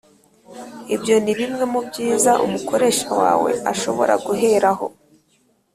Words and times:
Ibyo 0.95 1.15
ni 1.23 1.33
bimwe 1.39 1.63
mu 1.73 1.79
byiza 1.87 2.31
umukoresha 2.45 3.07
wawe 3.21 3.51
ashobora 3.71 4.13
guheraho 4.25 4.85